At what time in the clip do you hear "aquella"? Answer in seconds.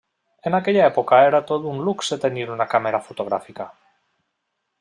0.59-0.85